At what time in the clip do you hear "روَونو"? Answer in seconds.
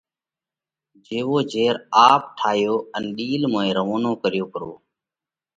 3.77-4.11